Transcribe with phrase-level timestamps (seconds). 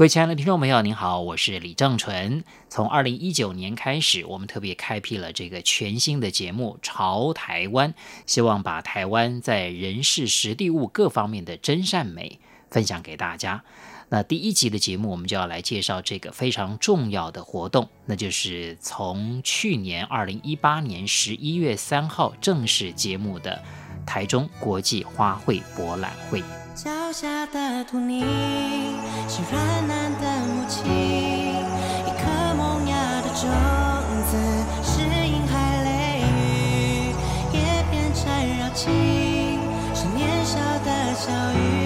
[0.00, 2.42] 各位亲爱的听众朋友，您好，我是李正纯。
[2.70, 7.92] 从二零一九年开始，我们特别开辟了这个全新的节目《潮台湾》，
[8.24, 12.40] 希望把台湾在人事、实地、物各方面的真善美
[12.70, 13.62] 分享给大家。
[14.08, 23.62] 那第一集的节目，我们就要来介绍这个非常重要的活动，那就是从去年二零一八年十一月三号正式揭幕的
[24.10, 26.42] 台中国际花卉博览会。
[26.74, 28.24] 脚下的土泥
[29.28, 32.26] 是软嫩的母亲，一颗
[32.58, 33.48] 萌芽的种
[34.28, 34.36] 子
[34.82, 37.14] 是婴孩泪雨，
[37.52, 37.56] 也
[37.88, 38.26] 变成
[38.58, 38.90] 柔情，
[39.94, 41.79] 是年少的小雨，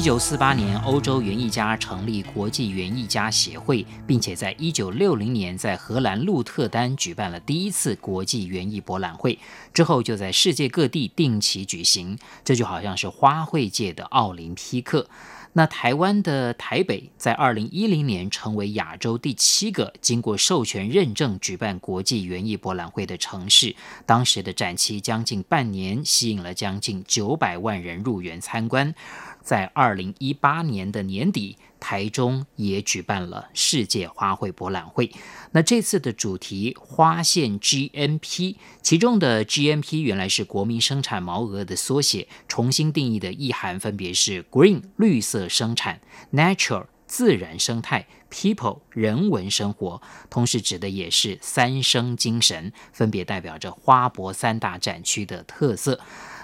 [0.00, 9.38] 一九四八年，欧洲园艺家成立国际园艺家协会，并且在一九六零年在荷兰鹿特丹举办了第一次国际园艺博览会，
[9.74, 12.18] 之后就在世界各地定期举行。
[12.42, 15.06] 这就好像是花卉界的奥林匹克。
[15.52, 23.74] 那台湾的台北在二零一零年成为亚洲第七个经过授权认证举办国际园艺博览会的城市。
[24.06, 28.94] 当时的展期将近半年，吸引了将近九百万人入园参观。
[29.42, 35.10] 在二零一八年的年底，台中也举办了世界花卉博览会。
[35.52, 46.00] 那这次的主题花县 GMP，其中的 GMP 原来是国民生产毛额的缩写，重新定义的意涵分别是 Green 绿色生产
[46.32, 55.98] ，Nature 自然生态，People 人文生活，同时指的也是三生精神，分别代表着花博三大展区的特色。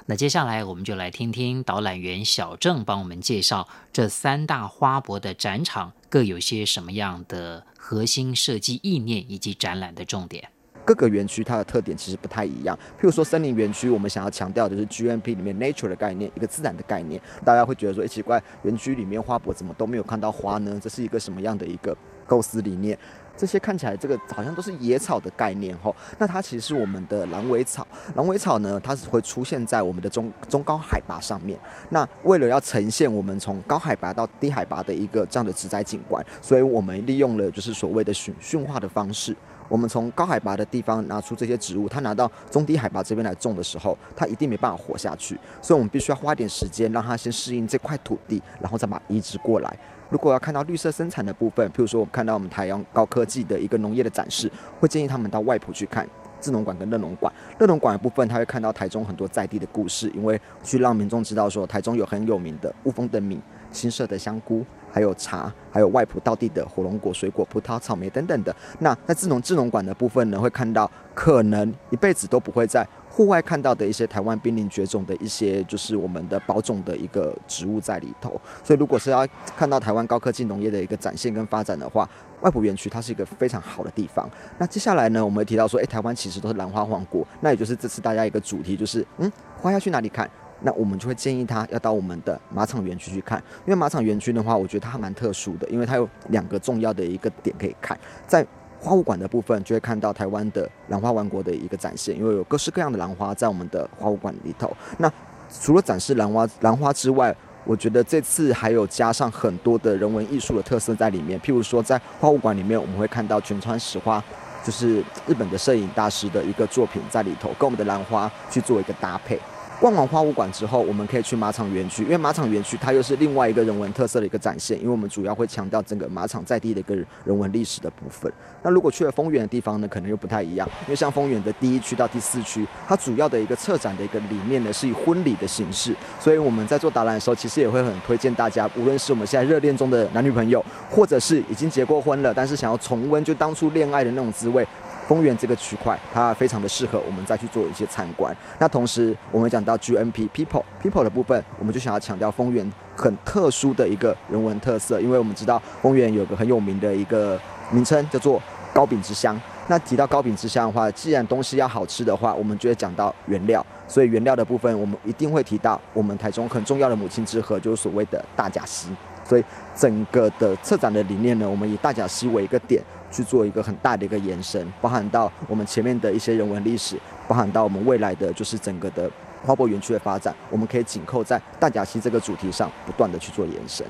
[0.08, 10.48] 那接下来我们就来听听导览员小郑帮我们介绍这三大花博的展场各有些什么样的核心设计意念以及展览的重点。
[10.84, 12.78] 各个园区它的特点其实不太一样。
[12.96, 17.20] 譬如说森林园区，我们想要强调的是 GMP 里面 nature 的概念，一个自然的概念。
[17.44, 20.78] 大家会觉得说，哎，奇怪，园区里面花博怎么都没有看到花呢？
[20.80, 21.96] 这是一个什么样的一个
[22.28, 22.96] 构思理念？
[23.36, 27.86] 这些看起来这个好像都是野草的概念吼，那它其实是我们的狼尾草。
[28.14, 31.58] 狼尾草呢，它是会出现在我们的中中高海拔上面。
[31.90, 39.36] 那为了要呈现我们从高海拔到低海拔的一个这样的植栽景观，所以我们利用了就是所谓的驯驯化的方式。
[39.68, 45.38] 我们从高海拔的地方拿出这些植物，它拿到中低海拔这边来种的时候，它一定没办法活下去。
[45.60, 49.78] 所以我们必须要花点时间让它先适应这块土地，然后再把它移植过来。
[50.08, 56.08] 如果要看到绿色生产的部分，譬如说我们看到我们台阳高科技的一个农业的展示，会建议他们到外埔去看
[56.40, 57.32] 智能馆跟乐农馆。
[57.58, 63.40] 乐农馆的部分，他会看到台中很多在地的故事，因为去让民众知道说台中有很有名的雾峰的米、
[63.72, 64.64] 新社的香菇，
[64.96, 68.56] 还有茶，还有外埔道地的火龙果、水果、葡萄、草莓等等的。
[68.78, 72.88] 那在智农智农馆的部分呢，会看到可能一辈子都不会在。
[73.10, 78.40] 户外看到的一些台湾濒临绝种的一些，就是我们的保种的一个植物在里头。
[78.64, 82.08] 所以，如果是要看到台湾高科技农业的一个展现跟发展的话，
[82.40, 84.26] 外埔园区它是一个非常好的地方。
[84.56, 89.30] 那接下来呢，我们会提到说，诶，台湾其实都是兰花王国，那也就是这次大家一个主题就是，嗯，
[89.60, 90.30] 花要去哪里看？
[90.62, 98.46] 那我们就会建议他要到我们的马场园区去看，因为马场园区的话，我觉得它还蛮特殊的，因为它有两个重要的一个点可以看，在。
[98.78, 104.70] 花物馆的部分就会看到台湾的兰花王国的一个展现，因为有各式各样的兰花在我们的花物馆里头。
[104.98, 105.10] 那
[105.50, 107.34] 除了展示兰花兰花之外，
[107.64, 111.40] 我觉得这次还有加上很多的人文艺术的特色在里面。
[111.40, 114.22] 譬如说，在花物馆里面，我们会看到全川石花，
[114.62, 119.40] 就是日本的摄影大师的一个作品在里头，跟我们的兰花去做一个搭配。
[119.78, 128.32] 逛完花物馆之后，我们可以去马场园区，因为马场园区它又是另外一个人文特色的一个展现，因为我们主要会强调整个马场在地的一个人文历史的部分。
[128.62, 144.66] 那如果去了丰原的地方呢，可能又不太一样，因为像丰原的第一区到第四区，它主要的一个策展的一个理念呢，是以婚礼的形式，所以我们在做导览的时候，其实也会很推荐大家，无论是我们现在热恋中的男女朋友，或者是已经结过婚了，但是想要重温就当初恋爱的那种滋味。
[145.06, 148.36] 丰原这个区块，它非常的适合我们再去做一些参观。
[148.58, 158.42] 那同时，我们讲到 GMP People People 的部分，我们就想要强调丰原很特殊的一个人文特色，因为我们知道丰原有个很有名的一个名称叫做
[158.74, 159.40] 糕饼之乡。
[159.68, 163.64] 那提到糕饼之乡的话，既然东西要好吃的话，我们就会讲到原料。
[163.88, 168.88] 所以原料的部分，我们一定会提到我们台中很重要的母亲之河，就是所谓的大甲溪。
[169.26, 169.44] 所以
[169.74, 176.96] 整个的策展的理念呢，我们以大甲溪为一个点去做一个很大的一个延伸，包含到我们前面的一些人文历史，
[177.26, 179.10] 包含到我们未来的就是整个的
[179.44, 183.86] 花博园区的发展，我们可以紧扣在大甲溪这个主题上，不断的去做延伸。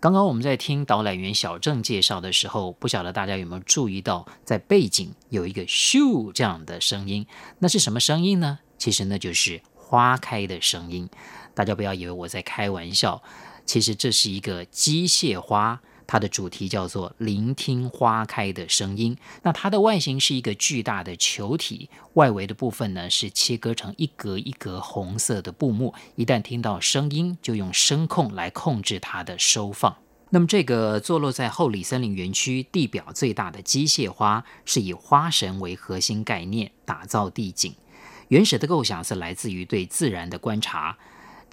[0.00, 7.24] 刚刚我们在听导览员小郑介绍的时候，不晓得大家有没有注意到，在背景有一个咻这样的声音，
[7.60, 8.58] 那是什么声音呢？
[8.78, 11.08] 其实那就是花开的声音。
[11.54, 13.22] 大家不要以为我在开玩笑，
[13.64, 15.80] 其实这是一个机械花。
[16.04, 19.16] 它的主题叫做“聆听花开的声音”。
[19.44, 25.94] 那它的外形是一个巨大的球体，外围的部分呢是切割成一格一格红色的布幕。
[26.16, 29.96] 一旦听到声音，就用声控来控制它的收放。
[30.30, 37.74] 那么，这个坐落在后里森林园区地表最大的机械花，是以花神为核心概念打造地景。
[38.28, 40.98] 原始的构想是来自于对自然的观察。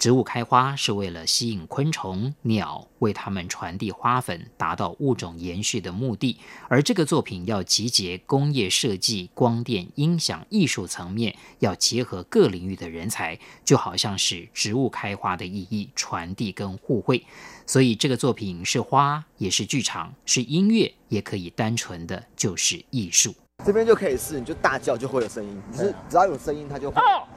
[0.00, 6.38] 植物开花是为了吸引昆虫、鸟，为它们传递花粉，达到物种延续的目的。
[6.68, 17.22] 而这个作品要集结工业设计、光电、音响、艺术层面，要结合各领域的人才，就好像是植物开花的意义传递跟互惠。
[17.66, 23.34] 所以这个作品是花，也是剧场，是音乐，也可以单纯的就是艺术。
[23.66, 27.02] 这边就可以试，你就大叫就会有声音，你是只要有声音它就会。
[27.02, 27.28] Oh!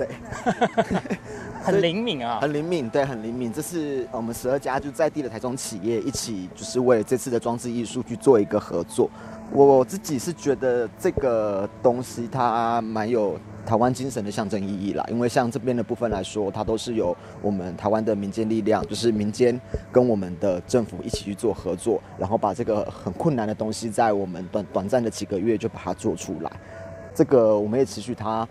[0.00, 0.08] 对，
[1.62, 3.52] 很灵敏啊，很灵敏，对，很灵敏。
[3.52, 9.10] 这是我们十二家就在地的台中企业一起，就是为了这次的装置艺术去做一个合作。
[9.52, 19.60] 我自己是觉得这个东西它蛮有台湾精神的象征意义啦，因为像这边的部分来说，它都是由我们台湾的民间力量，就是民间
[19.92, 26.50] 跟我们的政府一起去做合作，然后把这个很困难的东西，在我们短短暂的几个月就把它做出来。
[27.12, 28.48] 这个我们也持续它。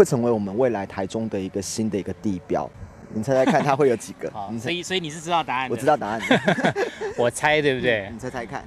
[0.00, 2.66] 会成为我们未来台中的一个新的一个地标，
[3.12, 4.30] 你猜猜看它会有几个？
[4.32, 5.74] 好，所以所以你是知道答案的？
[5.74, 6.74] 我知道答案的，
[7.18, 8.08] 我猜对不对？
[8.10, 8.64] 你猜猜看，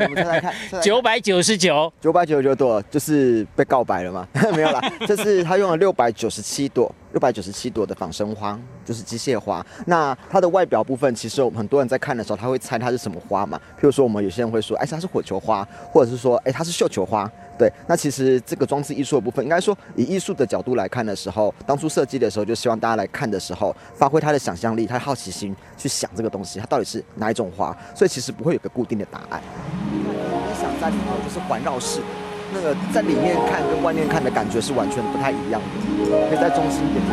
[0.00, 4.28] 我们 猜猜看，九百九十九，九百九十九朵就是被告白了吗？
[4.54, 9.64] 没有啦，这是他用了六百九十七朵，六百九十七朵的仿生花，就是机械花。
[9.86, 13.56] 那它的外表部分，其实我们很多人在看的时候，他会猜它是什么花嘛？
[13.78, 17.30] 譬如说，我们有些人会说，哎，它是火球花，或者是说，哎，它是绣球花。
[17.56, 29.40] 对，那其实这个装置艺术的部分，应该说以艺术的角度来看的时候，当初设计的时候就希望大家来看的时候，发挥他的想象力、他的好奇心，去想这个东西它到底是哪一种花，所以其实不会有个固定的答案。
[29.92, 30.02] 你
[30.60, 32.00] 想在里头就是环绕式，
[32.54, 37.10] 那个在里面看跟外面看的感觉是完全不太一样的，可以再中心点点。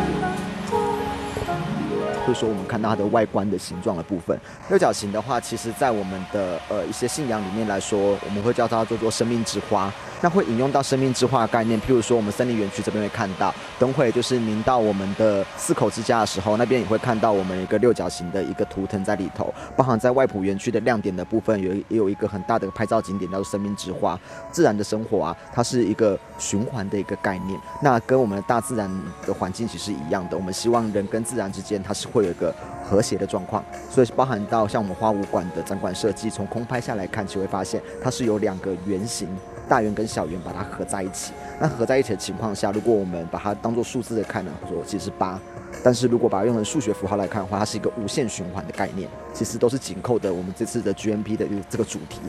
[2.24, 9.92] 或者说我们看到它的外观的形状的部分，六角形的话，其实在我们的呃一些信仰里面来说，我们会叫它做做生命之花。
[10.22, 24.18] 那会引用到生命之花概念，譬如说我们森林园区这边会看到，等会就是您到我们的四口之家的时候，那边也会看到我们一个六角形的一个图腾在里头，包含在外埔园区的亮点的部分，有也有一个很大的拍照景点叫做生命之花。
[24.52, 28.88] 自然的生活啊，它是一个循环的一个概念，那跟我们的大自然
[29.26, 32.54] 的环境其实是一样的，我们希望人跟自然之间它是会有一个
[32.88, 39.28] 和谐的状况，所以包含到像我们花舞馆的展馆设计，从空拍下来看，就会发现它是有两个圆形。
[39.68, 45.40] 大圆跟小圆把它合在一起，那合在一起的情况下，如果我们把它当做数字来看呢，说其实是八，
[45.82, 52.20] 但是如果把它用成数学符号来看的话，它是一个无限循环的概念，其实都是紧扣的我们这次的 GMP 的这个主题。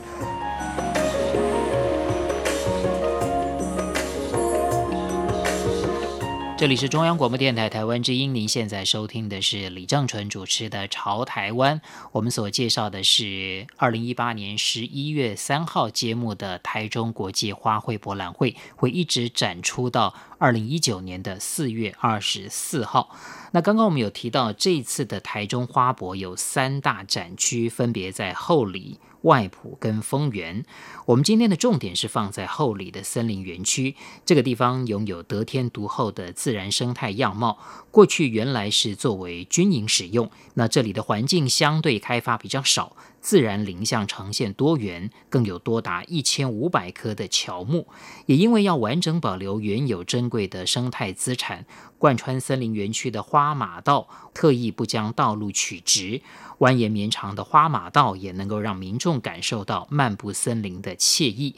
[6.64, 11.78] 这里是中央广播电台台湾之音，您现在收听的是李正淳主持的《潮台湾》。
[12.10, 23.14] 我们所介绍的是二零一八年十一月三号揭幕的台中国际花卉博览会，会一直展出到二零一九年的四月二十四号。
[23.52, 28.98] 那刚刚我们有提到，这次的台中花博有三大展区，分别在后里。
[29.24, 30.64] 外浦跟丰原，
[31.06, 33.96] 我们今天的重点是放在后里的森林园区。
[34.24, 37.58] 这个地方拥有得天独厚的自然生态样貌，
[37.90, 40.30] 过去原来是作为军营使用。
[40.54, 47.88] 那这里的环境相对开发比较少，自然林相呈现多元，更有多达一千五百棵的乔木。
[48.26, 51.64] 也因为要完整保留原有珍贵的生态资产，
[51.98, 56.20] 贯穿森林园区的花马道特意不将道路取直。
[56.58, 61.56] 蜿蜒绵长的花马道也能够让民众感受到漫步森林的惬意。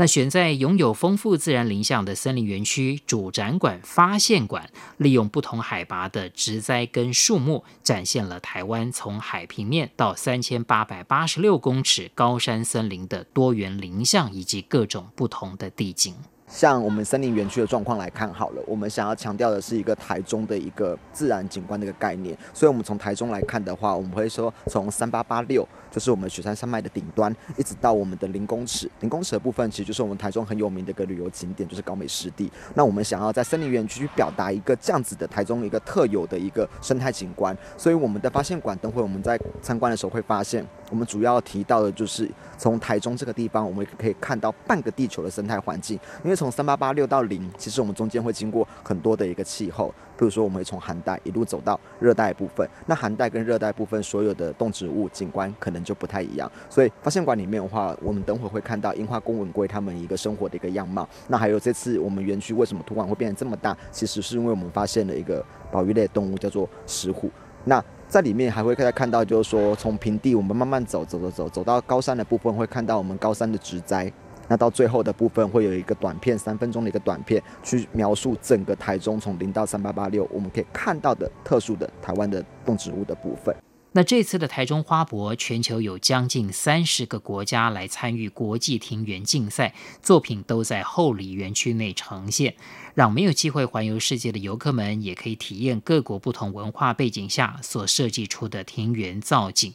[0.00, 16.14] 那选在拥有丰富自然林相的森林园区，主展馆发现馆利用不同海拔的植栽跟树木，展现了台湾从海平面到三千八百八十六公尺高山森林的多元林相以及各种不同的地景。
[16.48, 32.50] 像我们森林园区的状况来看好了，我们想要强调的是一个台中的一个自然景观的一个概念，所以我们从台中来看的话，我们会说从三八八六，就是我们雪山山脉的顶端，一直到我们的零公尺，零公尺的部分其实就是我们台中很有名的一个旅游景点，就是高美湿地。
[32.74, 61.08] 那我们想要在森林园区去表达一个这样子的台中一个特有的一个生态景观，所以我们的发现馆等会我们在参观的时候会发现，我们主要提到的就是从台中这个地方，我们可以看到半个地球的生态环境，因为从三八八六到零，其实我们中间会经过很多的一个气候，比如说我们会从寒带一路走到热带部分，那寒带跟热带部分所有的动植物景观可能就不太一样，所以发现馆里面的话，我们等会会看到樱花公文龟它们一个生活的一个样貌。
[61.28, 67.30] 那还有这次我们园区为什么土壤会变得这么大，其实是因为我们发现了一个保育类动物叫做石虎。
[67.64, 74.10] 那在里面还会再看到，就是说从平地我们慢慢走走走走走到高山的部分，会看到我们高山的植栽。
[74.50, 83.54] 那到最后的部分会有一个短片，三分钟的一个短片，去描述整个台中从零到三八八六，我们可以看到的特殊的台湾的动植物的部分。
[83.92, 92.54] 那这次的台中花博，全球有将近三十个国家来参与国际庭园竞赛，作品都在后里园区内呈现，
[92.94, 99.72] 让没有机会环游世界的游客们也可以体验各国不同文化背景下所设计出的庭园造景。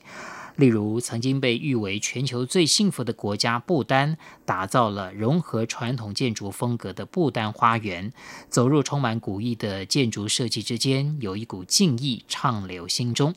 [0.56, 8.14] 例如，曾经被誉为全球最幸福的国家不丹，打造了融合传统建筑风格的不丹花园。
[8.50, 13.34] 走入充满古意的建筑设计之间，有一股敬意畅流心中。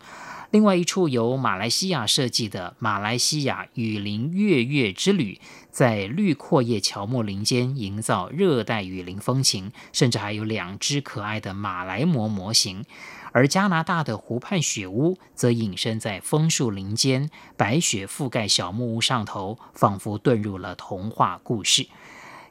[0.53, 5.41] 另外一处由马来西亚设计的马来西亚雨林月月之旅，
[5.77, 12.87] 在绿阔叶乔木林间营造热带雨林风情，甚至还有两只可爱的马来貘模型。
[13.33, 17.29] 而加拿大的湖畔雪屋则隐身在枫树林间，
[17.59, 21.87] 白雪覆盖小木屋上头，仿佛遁入了童话故事。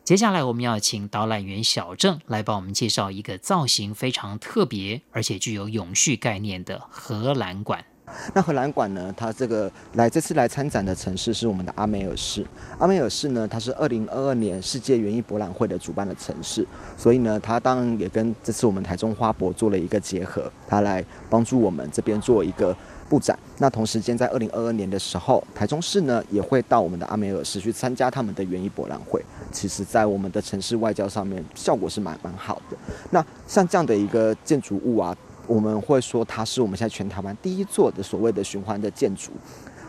[0.03, 7.85] 接下来，我们要请导览员小郑来帮我们介绍一个造型非常特别，而且具有永续概念的荷兰馆。
[8.33, 9.13] 那荷兰馆呢？
[9.17, 12.45] 它这个来这次来参展的城市是我们的阿梅尔市。
[12.77, 16.65] 阿梅尔市呢，它是二零二二年世界园艺博览会的主办的城市，
[16.97, 22.75] 所以呢，它当然也跟这次我们台中花博做了一个结合，它来帮助我们这边做一个
[23.09, 23.37] 布展。
[23.57, 29.23] 那同时间在二零二二年的时候，台中市呢也会到我们的阿梅尔市去参加他们的园艺博览会。
[29.51, 32.77] 其实，在我们的城市外交上面，效果是蛮蛮好的。
[33.11, 35.15] 那像这样的一个建筑物啊。
[35.47, 39.31] 我们会说它是我们现在全台湾第一座的所谓的循环的建筑。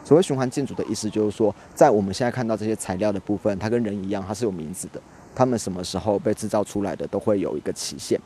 [0.05, 5.01] 所谓循环建筑的意思就是说，在我们现在看到这些材料的部分，它跟人一样，它是有名字的。
[5.35, 8.21] 它们什么时候被制造出来的，都会有一个期限。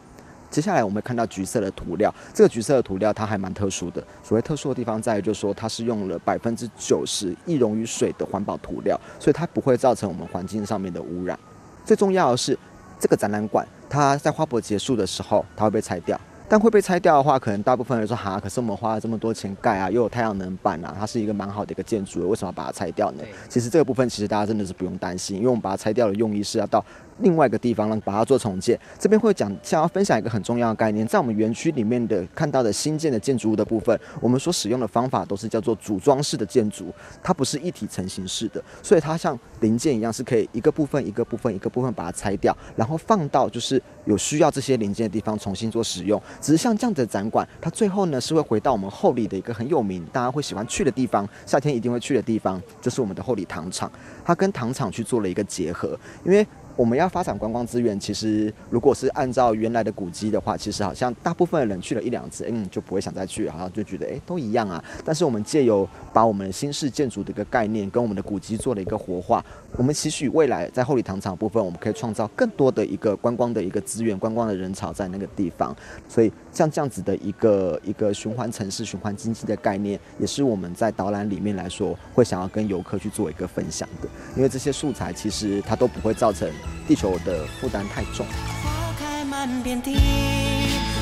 [0.50, 4.04] 接下来我们看到橘色的涂料，这个橘色的涂料它还蛮特殊的。
[4.22, 11.38] 所谓特殊的地方在于，就是说它是用了百分之九十易溶于水的环保涂料，所以它不会造成我们环境上面的污染。
[11.84, 12.58] 最重要的是，
[12.98, 16.20] 这个展览馆它在花博结束的时候，它会被拆掉。
[16.50, 23.22] 但会被拆掉的话，可能大部分人说哈，可是我们花了这么多钱盖啊，又有太阳能板啊，它是一个蛮好的一个建筑，为什么要把它拆掉呢？
[23.48, 26.84] 其实这个部分其实大家真的是不用担心，因为我们把它拆掉的用意是要到。
[27.20, 28.78] 另外一个地方呢，把它做重建。
[28.98, 46.20] 这边会讲，想要分享一个很重要的概念，在我们园区里面的看到的新建的建筑物的部分，我们所使用的方法都是叫做组装式的建筑，它不是一体成型式的，所以它像零件一样，是可以一个部分一个部分一个部分把它拆掉，然后放到就是有需要这些零件的地方重新做使用。
[46.40, 53.90] 只是像这样子的展馆，它最后呢是会回到我们后里的一个很有名，大家会喜欢去的地方，夏天一定会去的地方，就是我们的后里糖厂。
[54.24, 56.46] 它跟糖厂去做了一个结合，因为。
[56.76, 64.82] 我们要发展观光资源，其实如果是按照原来的古迹的话，其实好像大部分的人去了一两次，嗯，就不会想再去，好像就觉得诶，都一样啊。
[65.04, 69.44] 但是我们借由把我们新式建筑的一个概念跟我们的古迹做了一个活化，
[69.76, 75.76] 我们期许未来在后里糖厂部分，我们可以创造更多的一个观光的一个资源，观光的人潮在那个地方。
[76.08, 86.50] 所以像这样子的一个一个循环城市、循环经济的概念，也是我们在导览里面来说会想要跟游客去做一个分享的，因为这些素材其实它都不会造成。
[86.86, 88.26] 地球的负担太重
[88.64, 89.94] 花开满遍地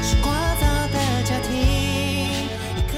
[0.02, 0.88] 是花的
[1.24, 2.48] 家庭。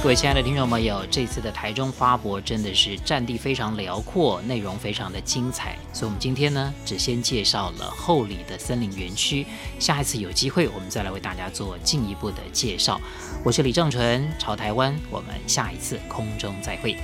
[0.03, 5.77] 各位亲爱的听众朋友，这次的台中花博真的是占地非常辽阔，内容非常的精彩。
[5.93, 9.47] 所以，我们今天呢，只先介绍了后里的森林园区。
[9.79, 12.99] 下一次有机会，我们再来为大家做进一步的介绍。
[13.45, 16.97] 我是李正淳，朝台湾，我们下一次空中再会。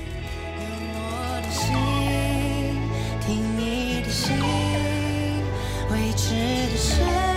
[5.96, 7.35] 未知的事